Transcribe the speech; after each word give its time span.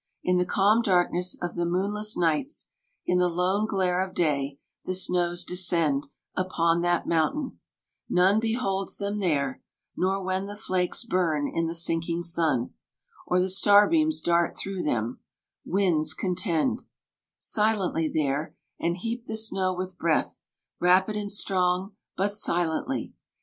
In 0.23 0.37
the 0.39 0.47
calm 0.47 0.81
darkness 0.81 1.37
of 1.43 1.55
the 1.55 1.63
moonless 1.63 2.17
nights, 2.17 2.71
In 3.05 3.19
the 3.19 3.29
lone 3.29 3.67
glare 3.67 4.01
of 4.03 4.15
day, 4.15 4.57
the 4.83 4.95
snows 4.95 5.43
descend 5.43 6.07
Upon 6.35 6.81
that 6.81 7.05
Mountain; 7.05 7.59
none 8.09 8.39
beholds 8.39 8.97
them 8.97 9.19
there, 9.19 9.61
Nor 9.95 10.23
when 10.23 10.47
the 10.47 10.55
flakes 10.55 11.03
burn 11.03 11.47
in 11.47 11.67
the 11.67 11.75
sinking 11.75 12.23
sun, 12.23 12.73
Or 13.27 13.39
the 13.39 13.47
star 13.47 13.87
beams 13.87 14.21
dart 14.21 14.57
through 14.57 14.81
them:— 14.81 15.19
Winds 15.65 16.15
contend 16.15 16.81
Silently 17.37 18.09
there, 18.11 18.55
and 18.79 18.97
heap 18.97 19.27
the 19.27 19.37
snow 19.37 19.71
with 19.71 19.99
breath 19.99 20.41
Rapid 20.79 21.15
and 21.15 21.31
strong, 21.31 21.95
but 22.17 22.33
silently 22.33 23.13